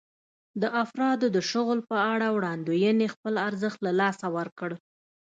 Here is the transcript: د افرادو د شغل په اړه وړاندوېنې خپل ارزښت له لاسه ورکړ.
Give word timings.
د 0.61 0.63
افرادو 0.83 1.25
د 1.35 1.37
شغل 1.51 1.79
په 1.89 1.97
اړه 2.13 2.27
وړاندوېنې 2.35 3.07
خپل 3.13 3.33
ارزښت 3.47 3.79
له 3.87 3.91
لاسه 4.01 4.25
ورکړ. 4.37 4.69